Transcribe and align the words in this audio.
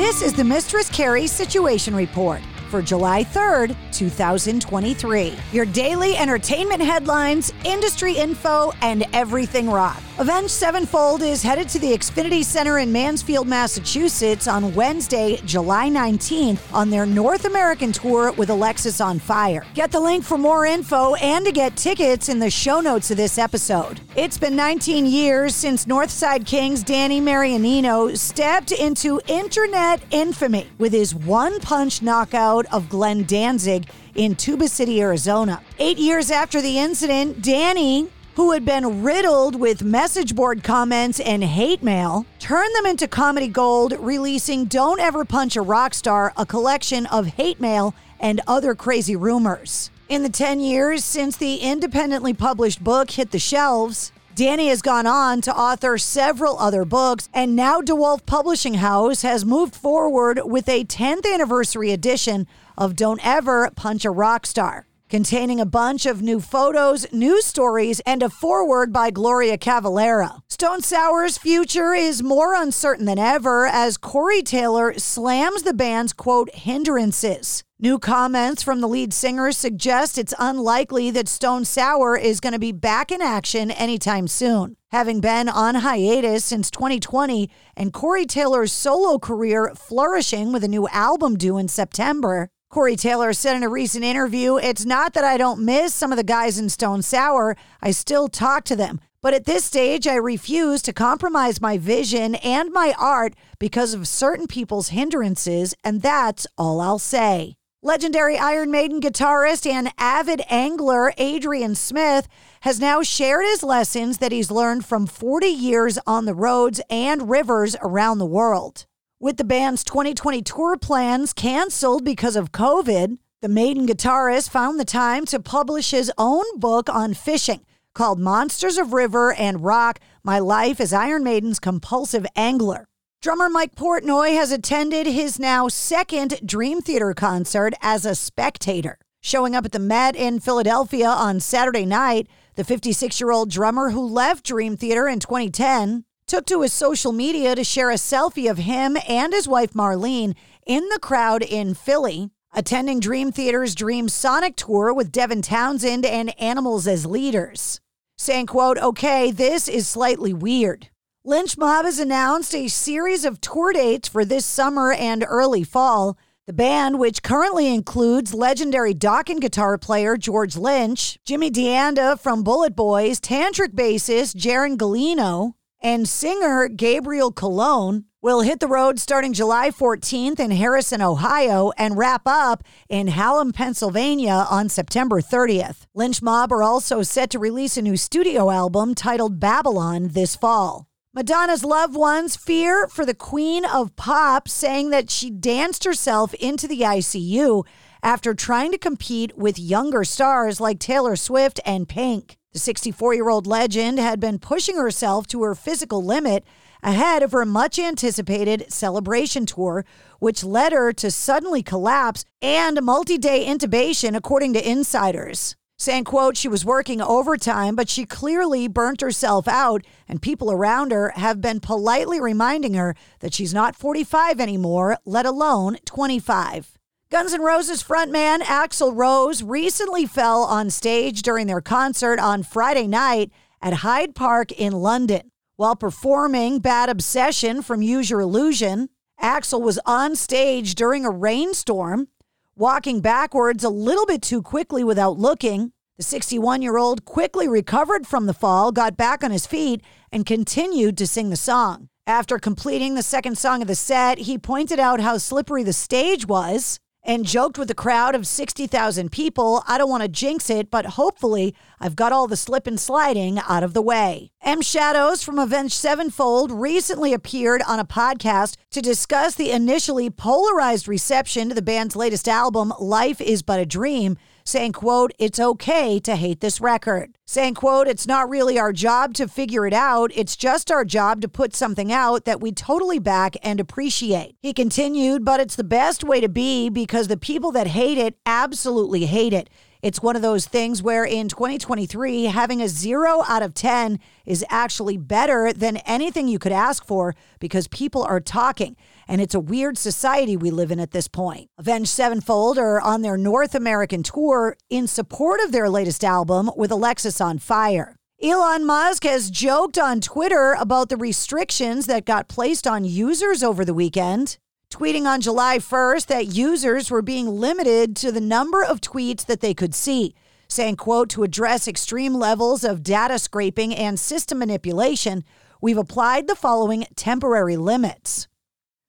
This 0.00 0.22
is 0.22 0.32
the 0.32 0.44
Mistress 0.44 0.88
Carrie 0.88 1.26
Situation 1.26 1.94
Report 1.94 2.40
for 2.70 2.80
July 2.80 3.22
3rd, 3.22 3.76
2023. 3.92 5.34
Your 5.52 5.66
daily 5.66 6.16
entertainment 6.16 6.80
headlines, 6.80 7.52
industry 7.66 8.14
info, 8.14 8.72
and 8.80 9.04
everything 9.12 9.68
rock. 9.68 10.02
Avenged 10.20 10.50
Sevenfold 10.50 11.22
is 11.22 11.42
headed 11.42 11.66
to 11.70 11.78
the 11.78 11.96
Xfinity 11.96 12.44
Center 12.44 12.80
in 12.80 12.92
Mansfield, 12.92 13.48
Massachusetts 13.48 14.46
on 14.46 14.74
Wednesday, 14.74 15.40
July 15.46 15.88
19th 15.88 16.60
on 16.74 16.90
their 16.90 17.06
North 17.06 17.46
American 17.46 17.90
tour 17.90 18.30
with 18.32 18.50
Alexisonfire. 18.50 19.64
Get 19.72 19.90
the 19.90 19.98
link 19.98 20.22
for 20.22 20.36
more 20.36 20.66
info 20.66 21.14
and 21.14 21.46
to 21.46 21.52
get 21.52 21.74
tickets 21.74 22.28
in 22.28 22.38
the 22.38 22.50
show 22.50 22.82
notes 22.82 23.10
of 23.10 23.16
this 23.16 23.38
episode. 23.38 24.02
It's 24.14 24.36
been 24.36 24.54
19 24.54 25.06
years 25.06 25.54
since 25.54 25.86
Northside 25.86 26.46
Kings 26.46 26.82
Danny 26.82 27.22
Marianino 27.22 28.14
stepped 28.14 28.72
into 28.72 29.22
internet 29.26 30.02
infamy 30.10 30.66
with 30.76 30.92
his 30.92 31.14
one 31.14 31.60
punch 31.60 32.02
knockout 32.02 32.66
of 32.74 32.90
Glenn 32.90 33.22
Danzig 33.22 33.88
in 34.16 34.36
Tuba 34.36 34.68
City, 34.68 35.00
Arizona. 35.00 35.62
Eight 35.78 35.96
years 35.96 36.30
after 36.30 36.60
the 36.60 36.78
incident, 36.78 37.40
Danny 37.40 38.10
who 38.34 38.52
had 38.52 38.64
been 38.64 39.02
riddled 39.02 39.54
with 39.58 39.82
message 39.82 40.34
board 40.34 40.62
comments 40.62 41.20
and 41.20 41.42
hate 41.42 41.82
mail, 41.82 42.26
turned 42.38 42.74
them 42.74 42.86
into 42.86 43.08
comedy 43.08 43.48
gold, 43.48 43.94
releasing 43.98 44.64
Don't 44.66 45.00
Ever 45.00 45.24
Punch 45.24 45.56
a 45.56 45.62
Rock 45.62 45.94
Star, 45.94 46.32
a 46.36 46.46
collection 46.46 47.06
of 47.06 47.26
hate 47.26 47.60
mail 47.60 47.94
and 48.18 48.40
other 48.46 48.74
crazy 48.74 49.16
rumors. 49.16 49.90
In 50.08 50.22
the 50.22 50.28
10 50.28 50.60
years 50.60 51.04
since 51.04 51.36
the 51.36 51.56
independently 51.56 52.34
published 52.34 52.82
book 52.82 53.12
hit 53.12 53.30
the 53.30 53.38
shelves, 53.38 54.12
Danny 54.34 54.68
has 54.68 54.80
gone 54.80 55.06
on 55.06 55.40
to 55.42 55.54
author 55.54 55.98
several 55.98 56.58
other 56.58 56.84
books, 56.84 57.28
and 57.34 57.54
now 57.54 57.80
DeWolf 57.80 58.24
Publishing 58.26 58.74
House 58.74 59.22
has 59.22 59.44
moved 59.44 59.74
forward 59.74 60.40
with 60.44 60.68
a 60.68 60.84
10th 60.84 61.30
anniversary 61.30 61.90
edition 61.90 62.46
of 62.78 62.96
Don't 62.96 63.24
Ever 63.26 63.70
Punch 63.76 64.04
a 64.04 64.10
Rock 64.10 64.46
Star 64.46 64.86
containing 65.10 65.60
a 65.60 65.66
bunch 65.66 66.06
of 66.06 66.22
new 66.22 66.40
photos, 66.40 67.12
news 67.12 67.44
stories, 67.44 68.00
and 68.06 68.22
a 68.22 68.30
foreword 68.30 68.92
by 68.92 69.10
Gloria 69.10 69.58
Cavalera. 69.58 70.40
Stone 70.48 70.82
Sour's 70.82 71.36
future 71.36 71.92
is 71.92 72.22
more 72.22 72.54
uncertain 72.54 73.06
than 73.06 73.18
ever 73.18 73.66
as 73.66 73.96
Corey 73.96 74.40
Taylor 74.40 74.94
slams 74.98 75.64
the 75.64 75.74
band's 75.74 76.12
quote 76.12 76.54
hindrances. 76.54 77.64
New 77.82 77.98
comments 77.98 78.62
from 78.62 78.82
the 78.82 78.88
lead 78.88 79.12
singer 79.12 79.50
suggest 79.50 80.18
it's 80.18 80.34
unlikely 80.38 81.10
that 81.10 81.26
Stone 81.26 81.64
Sour 81.64 82.14
is 82.16 82.38
going 82.38 82.52
to 82.52 82.58
be 82.58 82.72
back 82.72 83.10
in 83.10 83.22
action 83.22 83.70
anytime 83.70 84.28
soon. 84.28 84.76
Having 84.92 85.22
been 85.22 85.48
on 85.48 85.76
hiatus 85.76 86.44
since 86.44 86.70
2020 86.70 87.48
and 87.76 87.92
Corey 87.92 88.26
Taylor's 88.26 88.70
solo 88.70 89.18
career 89.18 89.72
flourishing 89.74 90.52
with 90.52 90.62
a 90.62 90.68
new 90.68 90.88
album 90.88 91.36
due 91.38 91.56
in 91.56 91.68
September, 91.68 92.50
Corey 92.70 92.94
Taylor 92.94 93.32
said 93.32 93.56
in 93.56 93.64
a 93.64 93.68
recent 93.68 94.04
interview, 94.04 94.56
It's 94.56 94.84
not 94.84 95.12
that 95.14 95.24
I 95.24 95.36
don't 95.36 95.64
miss 95.64 95.92
some 95.92 96.12
of 96.12 96.16
the 96.16 96.22
guys 96.22 96.56
in 96.56 96.68
Stone 96.68 97.02
Sour, 97.02 97.56
I 97.82 97.90
still 97.90 98.28
talk 98.28 98.62
to 98.66 98.76
them. 98.76 99.00
But 99.20 99.34
at 99.34 99.44
this 99.44 99.64
stage, 99.64 100.06
I 100.06 100.14
refuse 100.14 100.80
to 100.82 100.92
compromise 100.92 101.60
my 101.60 101.78
vision 101.78 102.36
and 102.36 102.70
my 102.70 102.94
art 102.96 103.34
because 103.58 103.92
of 103.92 104.06
certain 104.06 104.46
people's 104.46 104.90
hindrances, 104.90 105.74
and 105.82 106.00
that's 106.00 106.46
all 106.56 106.80
I'll 106.80 107.00
say. 107.00 107.56
Legendary 107.82 108.38
Iron 108.38 108.70
Maiden 108.70 109.00
guitarist 109.00 109.68
and 109.68 109.90
avid 109.98 110.42
angler 110.48 111.12
Adrian 111.18 111.74
Smith 111.74 112.28
has 112.60 112.78
now 112.78 113.02
shared 113.02 113.46
his 113.46 113.64
lessons 113.64 114.18
that 114.18 114.30
he's 114.30 114.50
learned 114.50 114.84
from 114.84 115.08
40 115.08 115.48
years 115.48 115.98
on 116.06 116.24
the 116.24 116.34
roads 116.34 116.80
and 116.88 117.28
rivers 117.28 117.74
around 117.82 118.18
the 118.18 118.26
world. 118.26 118.86
With 119.22 119.36
the 119.36 119.44
band's 119.44 119.84
2020 119.84 120.40
tour 120.40 120.78
plans 120.78 121.34
canceled 121.34 122.06
because 122.06 122.36
of 122.36 122.52
COVID, 122.52 123.18
the 123.42 123.48
Maiden 123.50 123.86
guitarist 123.86 124.48
found 124.48 124.80
the 124.80 124.84
time 124.86 125.26
to 125.26 125.38
publish 125.38 125.90
his 125.90 126.10
own 126.16 126.58
book 126.58 126.88
on 126.88 127.12
fishing 127.12 127.66
called 127.94 128.18
Monsters 128.18 128.78
of 128.78 128.94
River 128.94 129.34
and 129.34 129.62
Rock 129.62 130.00
My 130.24 130.38
Life 130.38 130.80
as 130.80 130.94
Iron 130.94 131.22
Maiden's 131.22 131.60
Compulsive 131.60 132.24
Angler. 132.34 132.86
Drummer 133.20 133.50
Mike 133.50 133.74
Portnoy 133.74 134.32
has 134.32 134.52
attended 134.52 135.06
his 135.06 135.38
now 135.38 135.68
second 135.68 136.40
Dream 136.42 136.80
Theater 136.80 137.12
concert 137.12 137.74
as 137.82 138.06
a 138.06 138.14
spectator. 138.14 138.96
Showing 139.20 139.54
up 139.54 139.66
at 139.66 139.72
the 139.72 139.78
Met 139.78 140.16
in 140.16 140.40
Philadelphia 140.40 141.10
on 141.10 141.40
Saturday 141.40 141.84
night, 141.84 142.26
the 142.54 142.64
56 142.64 143.20
year 143.20 143.32
old 143.32 143.50
drummer 143.50 143.90
who 143.90 144.00
left 144.00 144.46
Dream 144.46 144.78
Theater 144.78 145.06
in 145.06 145.20
2010 145.20 146.06
took 146.30 146.46
to 146.46 146.62
his 146.62 146.72
social 146.72 147.10
media 147.10 147.56
to 147.56 147.64
share 147.64 147.90
a 147.90 147.94
selfie 147.94 148.48
of 148.48 148.58
him 148.58 148.96
and 149.08 149.32
his 149.32 149.48
wife 149.48 149.72
Marlene 149.72 150.36
in 150.64 150.88
the 150.90 150.98
crowd 151.00 151.42
in 151.42 151.74
Philly, 151.74 152.30
attending 152.54 153.00
Dream 153.00 153.32
Theater's 153.32 153.74
Dreamsonic 153.74 154.54
Tour 154.54 154.94
with 154.94 155.10
Devin 155.10 155.42
Townsend 155.42 156.06
and 156.06 156.40
Animals 156.40 156.86
as 156.86 157.04
leaders. 157.04 157.80
Saying, 158.16 158.46
quote, 158.46 158.78
okay, 158.78 159.32
this 159.32 159.66
is 159.66 159.88
slightly 159.88 160.32
weird. 160.32 160.88
Lynch 161.24 161.58
Mob 161.58 161.84
has 161.84 161.98
announced 161.98 162.54
a 162.54 162.68
series 162.68 163.24
of 163.24 163.40
tour 163.40 163.72
dates 163.72 164.08
for 164.08 164.24
this 164.24 164.46
summer 164.46 164.92
and 164.92 165.24
early 165.26 165.64
fall. 165.64 166.16
The 166.46 166.52
band, 166.52 167.00
which 167.00 167.24
currently 167.24 167.74
includes 167.74 168.34
legendary 168.34 168.94
Dokken 168.94 169.40
guitar 169.40 169.78
player 169.78 170.16
George 170.16 170.56
Lynch, 170.56 171.18
Jimmy 171.24 171.50
D'Anda 171.50 172.16
from 172.16 172.44
BulletBoys, 172.44 173.18
tantric 173.18 173.74
bassist 173.74 174.36
Jaron 174.36 174.76
Gulino, 174.76 175.54
and 175.80 176.08
singer 176.08 176.68
Gabriel 176.68 177.32
Colon, 177.32 178.04
will 178.22 178.42
hit 178.42 178.60
the 178.60 178.66
road 178.66 178.98
starting 178.98 179.32
July 179.32 179.70
14th 179.70 180.38
in 180.38 180.50
Harrison, 180.50 181.00
Ohio, 181.00 181.72
and 181.78 181.96
wrap 181.96 182.22
up 182.26 182.62
in 182.88 183.08
Hallam, 183.08 183.52
Pennsylvania 183.52 184.46
on 184.50 184.68
September 184.68 185.20
30th. 185.20 185.86
Lynch 185.94 186.20
Mob 186.20 186.52
are 186.52 186.62
also 186.62 187.02
set 187.02 187.30
to 187.30 187.38
release 187.38 187.76
a 187.76 187.82
new 187.82 187.96
studio 187.96 188.50
album 188.50 188.94
titled 188.94 189.40
Babylon 189.40 190.08
this 190.08 190.36
fall. 190.36 190.86
Madonna's 191.14 191.64
loved 191.64 191.96
ones 191.96 192.36
fear 192.36 192.86
for 192.86 193.04
the 193.04 193.14
queen 193.14 193.64
of 193.64 193.96
pop, 193.96 194.48
saying 194.48 194.90
that 194.90 195.10
she 195.10 195.30
danced 195.30 195.84
herself 195.84 196.34
into 196.34 196.68
the 196.68 196.82
ICU 196.82 197.64
after 198.02 198.34
trying 198.34 198.70
to 198.70 198.78
compete 198.78 199.36
with 199.36 199.58
younger 199.58 200.04
stars 200.04 200.60
like 200.60 200.78
Taylor 200.78 201.16
Swift 201.16 201.58
and 201.64 201.88
Pink. 201.88 202.36
The 202.52 202.58
64 202.58 203.14
year 203.14 203.28
old 203.28 203.46
legend 203.46 204.00
had 204.00 204.18
been 204.18 204.40
pushing 204.40 204.76
herself 204.76 205.28
to 205.28 205.42
her 205.44 205.54
physical 205.54 206.02
limit 206.02 206.44
ahead 206.82 207.22
of 207.22 207.30
her 207.30 207.44
much 207.44 207.78
anticipated 207.78 208.72
celebration 208.72 209.46
tour, 209.46 209.84
which 210.18 210.42
led 210.42 210.72
her 210.72 210.92
to 210.94 211.12
suddenly 211.12 211.62
collapse 211.62 212.24
and 212.42 212.76
a 212.76 212.82
multi 212.82 213.18
day 213.18 213.46
intubation, 213.46 214.16
according 214.16 214.54
to 214.54 214.68
insiders. 214.68 215.54
Saying 215.78 216.02
quote 216.02 216.36
she 216.36 216.48
was 216.48 216.64
working 216.64 217.00
overtime 217.00 217.76
but 217.76 217.88
she 217.88 218.04
clearly 218.04 218.66
burnt 218.66 219.00
herself 219.00 219.46
out 219.46 219.86
and 220.08 220.20
people 220.20 220.50
around 220.50 220.90
her 220.90 221.12
have 221.14 221.40
been 221.40 221.60
politely 221.60 222.20
reminding 222.20 222.74
her 222.74 222.96
that 223.20 223.32
she's 223.32 223.54
not 223.54 223.76
45 223.76 224.40
anymore 224.40 224.98
let 225.06 225.24
alone 225.24 225.78
25 225.84 226.79
Guns 227.10 227.34
N' 227.34 227.42
Roses 227.42 227.82
frontman 227.82 228.38
Axl 228.42 228.94
Rose 228.94 229.42
recently 229.42 230.06
fell 230.06 230.44
on 230.44 230.70
stage 230.70 231.22
during 231.22 231.48
their 231.48 231.60
concert 231.60 232.20
on 232.20 232.44
Friday 232.44 232.86
night 232.86 233.32
at 233.60 233.82
Hyde 233.82 234.14
Park 234.14 234.52
in 234.52 234.72
London. 234.72 235.32
While 235.56 235.74
performing 235.74 236.60
Bad 236.60 236.88
Obsession 236.88 237.62
from 237.62 237.82
Use 237.82 238.10
Your 238.10 238.20
Illusion, 238.20 238.90
Axl 239.20 239.60
was 239.60 239.80
on 239.84 240.14
stage 240.14 240.76
during 240.76 241.04
a 241.04 241.10
rainstorm 241.10 242.06
walking 242.54 243.00
backwards 243.00 243.64
a 243.64 243.70
little 243.70 244.06
bit 244.06 244.22
too 244.22 244.40
quickly 244.40 244.84
without 244.84 245.18
looking. 245.18 245.72
The 245.96 246.04
61 246.04 246.62
year 246.62 246.76
old 246.76 247.04
quickly 247.04 247.48
recovered 247.48 248.06
from 248.06 248.26
the 248.26 248.34
fall, 248.34 248.70
got 248.70 248.96
back 248.96 249.24
on 249.24 249.32
his 249.32 249.48
feet, 249.48 249.82
and 250.12 250.24
continued 250.24 250.96
to 250.98 251.08
sing 251.08 251.30
the 251.30 251.36
song. 251.36 251.88
After 252.06 252.38
completing 252.38 252.94
the 252.94 253.02
second 253.02 253.36
song 253.36 253.62
of 253.62 253.66
the 253.66 253.74
set, 253.74 254.18
he 254.18 254.38
pointed 254.38 254.78
out 254.78 255.00
how 255.00 255.18
slippery 255.18 255.64
the 255.64 255.72
stage 255.72 256.28
was 256.28 256.78
and 257.10 257.26
joked 257.26 257.58
with 257.58 257.68
a 257.68 257.74
crowd 257.74 258.14
of 258.14 258.24
60,000 258.24 259.10
people, 259.10 259.64
I 259.66 259.78
don't 259.78 259.90
want 259.90 260.04
to 260.04 260.08
jinx 260.08 260.48
it, 260.48 260.70
but 260.70 260.86
hopefully 260.86 261.56
I've 261.80 261.96
got 261.96 262.12
all 262.12 262.28
the 262.28 262.36
slip 262.36 262.68
and 262.68 262.78
sliding 262.78 263.40
out 263.48 263.64
of 263.64 263.74
the 263.74 263.82
way. 263.82 264.30
M 264.42 264.62
Shadows 264.62 265.20
from 265.20 265.36
Avenged 265.36 265.74
Sevenfold 265.74 266.52
recently 266.52 267.12
appeared 267.12 267.62
on 267.66 267.80
a 267.80 267.84
podcast 267.84 268.54
to 268.70 268.80
discuss 268.80 269.34
the 269.34 269.50
initially 269.50 270.08
polarized 270.08 270.86
reception 270.86 271.48
to 271.48 271.54
the 271.56 271.62
band's 271.62 271.96
latest 271.96 272.28
album, 272.28 272.72
Life 272.78 273.20
is 273.20 273.42
But 273.42 273.58
a 273.58 273.66
Dream 273.66 274.16
saying, 274.44 274.72
quote, 274.72 275.12
it's 275.18 275.40
okay 275.40 275.98
to 276.00 276.16
hate 276.16 276.40
this 276.40 276.60
record. 276.60 277.16
Saying, 277.26 277.54
quote, 277.54 277.86
it's 277.86 278.06
not 278.06 278.28
really 278.28 278.58
our 278.58 278.72
job 278.72 279.14
to 279.14 279.28
figure 279.28 279.66
it 279.66 279.72
out. 279.72 280.10
It's 280.14 280.36
just 280.36 280.70
our 280.70 280.84
job 280.84 281.20
to 281.20 281.28
put 281.28 281.54
something 281.54 281.92
out 281.92 282.24
that 282.24 282.40
we 282.40 282.52
totally 282.52 282.98
back 282.98 283.36
and 283.42 283.60
appreciate. 283.60 284.36
He 284.40 284.52
continued, 284.52 285.24
but 285.24 285.40
it's 285.40 285.56
the 285.56 285.64
best 285.64 286.02
way 286.02 286.20
to 286.20 286.28
be 286.28 286.68
because 286.68 287.08
the 287.08 287.16
people 287.16 287.52
that 287.52 287.68
hate 287.68 287.98
it 287.98 288.16
absolutely 288.26 289.06
hate 289.06 289.32
it. 289.32 289.48
It's 289.82 290.02
one 290.02 290.14
of 290.14 290.20
those 290.20 290.46
things 290.46 290.82
where 290.82 291.04
in 291.04 291.28
2023, 291.28 292.24
having 292.24 292.60
a 292.60 292.68
zero 292.68 293.22
out 293.26 293.42
of 293.42 293.54
10 293.54 293.98
is 294.26 294.44
actually 294.50 294.98
better 294.98 295.54
than 295.54 295.78
anything 295.78 296.28
you 296.28 296.38
could 296.38 296.52
ask 296.52 296.84
for 296.84 297.14
because 297.38 297.66
people 297.68 298.02
are 298.02 298.20
talking. 298.20 298.76
And 299.08 299.22
it's 299.22 299.34
a 299.34 299.40
weird 299.40 299.78
society 299.78 300.36
we 300.36 300.50
live 300.50 300.70
in 300.70 300.80
at 300.80 300.90
this 300.90 301.08
point. 301.08 301.48
Avenged 301.58 301.88
Sevenfold 301.88 302.58
are 302.58 302.78
on 302.80 303.00
their 303.00 303.16
North 303.16 303.54
American 303.54 304.02
tour 304.02 304.56
in 304.68 304.86
support 304.86 305.40
of 305.40 305.50
their 305.50 305.70
latest 305.70 306.04
album 306.04 306.50
with 306.56 306.70
Alexisonfire. 306.70 307.94
Elon 308.22 308.66
Musk 308.66 309.04
has 309.04 309.30
joked 309.30 309.78
on 309.78 310.02
Twitter 310.02 310.54
about 310.58 310.90
the 310.90 310.96
restrictions 310.98 311.86
that 311.86 312.04
got 312.04 312.28
placed 312.28 312.66
on 312.66 312.84
users 312.84 313.42
over 313.42 313.64
the 313.64 313.72
weekend 313.72 314.36
tweeting 314.70 315.04
on 315.04 315.20
July 315.20 315.58
1st 315.58 316.06
that 316.06 316.34
users 316.34 316.90
were 316.90 317.02
being 317.02 317.28
limited 317.28 317.96
to 317.96 318.12
the 318.12 318.20
number 318.20 318.64
of 318.64 318.80
tweets 318.80 319.26
that 319.26 319.40
they 319.40 319.52
could 319.52 319.74
see, 319.74 320.14
saying, 320.48 320.76
quote, 320.76 321.10
to 321.10 321.24
address 321.24 321.68
extreme 321.68 322.14
levels 322.14 322.64
of 322.64 322.82
data 322.82 323.18
scraping 323.18 323.74
and 323.74 323.98
system 323.98 324.38
manipulation, 324.38 325.24
we've 325.60 325.76
applied 325.76 326.26
the 326.26 326.34
following 326.34 326.86
temporary 326.96 327.56
limits. 327.56 328.28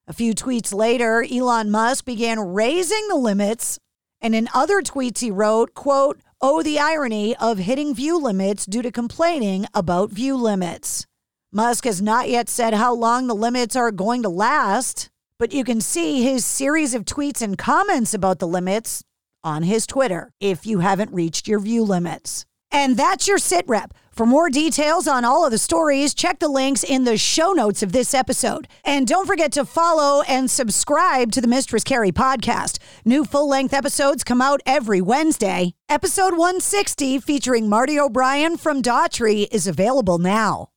A 0.07 0.13
few 0.13 0.33
tweets 0.33 0.73
later, 0.73 1.25
Elon 1.29 1.71
Musk 1.71 2.05
began 2.05 2.39
raising 2.39 3.07
the 3.07 3.15
limits, 3.15 3.79
and 4.19 4.35
in 4.35 4.49
other 4.53 4.81
tweets 4.81 5.19
he 5.19 5.31
wrote, 5.31 5.73
quote, 5.73 6.19
oh, 6.41 6.63
the 6.63 6.79
irony 6.79 7.35
of 7.37 7.59
hitting 7.59 7.93
view 7.93 8.19
limits 8.19 8.65
due 8.65 8.81
to 8.81 8.91
complaining 8.91 9.65
about 9.73 10.11
view 10.11 10.35
limits. 10.35 11.05
Musk 11.51 11.83
has 11.85 12.01
not 12.01 12.29
yet 12.29 12.49
said 12.49 12.73
how 12.73 12.93
long 12.93 13.27
the 13.27 13.35
limits 13.35 13.75
are 13.75 13.91
going 13.91 14.23
to 14.23 14.29
last 14.29 15.10
but 15.41 15.53
you 15.53 15.63
can 15.63 15.81
see 15.81 16.21
his 16.21 16.45
series 16.45 16.93
of 16.93 17.03
tweets 17.03 17.41
and 17.41 17.57
comments 17.57 18.13
about 18.13 18.37
the 18.37 18.47
limits 18.47 19.03
on 19.43 19.63
his 19.63 19.87
Twitter 19.87 20.31
if 20.39 20.67
you 20.67 20.81
haven't 20.81 21.11
reached 21.11 21.47
your 21.47 21.59
view 21.59 21.83
limits. 21.83 22.45
And 22.71 22.95
that's 22.95 23.27
your 23.27 23.39
sit 23.39 23.65
rep. 23.67 23.91
For 24.11 24.27
more 24.27 24.51
details 24.51 25.07
on 25.07 25.25
all 25.25 25.43
of 25.43 25.49
the 25.49 25.57
stories, 25.57 26.13
check 26.13 26.37
the 26.37 26.47
links 26.47 26.83
in 26.83 27.05
the 27.05 27.17
show 27.17 27.53
notes 27.53 27.81
of 27.81 27.91
this 27.91 28.13
episode. 28.13 28.67
And 28.85 29.07
don't 29.07 29.25
forget 29.25 29.51
to 29.53 29.65
follow 29.65 30.21
and 30.27 30.47
subscribe 30.47 31.31
to 31.31 31.41
the 31.41 31.47
Mistress 31.47 31.83
Carrie 31.83 32.11
podcast. 32.11 32.77
New 33.03 33.25
full 33.25 33.49
length 33.49 33.73
episodes 33.73 34.23
come 34.23 34.43
out 34.43 34.61
every 34.67 35.01
Wednesday. 35.01 35.73
Episode 35.89 36.33
160, 36.33 37.17
featuring 37.17 37.67
Marty 37.67 37.99
O'Brien 37.99 38.57
from 38.57 38.83
Daughtry, 38.83 39.47
is 39.51 39.65
available 39.65 40.19
now. 40.19 40.71